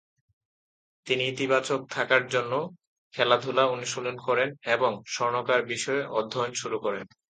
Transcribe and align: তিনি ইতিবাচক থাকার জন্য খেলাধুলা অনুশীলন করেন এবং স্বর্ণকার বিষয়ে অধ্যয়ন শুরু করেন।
তিনি 1.07 1.23
ইতিবাচক 1.27 1.79
থাকার 1.89 2.23
জন্য 2.27 2.53
খেলাধুলা 3.13 3.63
অনুশীলন 3.67 4.15
করেন 4.19 4.49
এবং 4.75 4.91
স্বর্ণকার 5.07 5.61
বিষয়ে 5.65 6.01
অধ্যয়ন 6.19 6.51
শুরু 6.53 6.77
করেন। 6.79 7.05